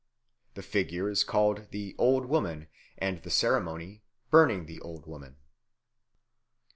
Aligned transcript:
The 0.55 0.63
figure 0.63 1.07
is 1.11 1.23
called 1.23 1.67
the 1.69 1.93
Old 1.99 2.25
Woman, 2.25 2.67
and 2.97 3.21
the 3.21 3.29
ceremony 3.29 4.01
"burning 4.31 4.65
the 4.65 4.79
Old 4.81 5.05
Woman." 5.05 5.35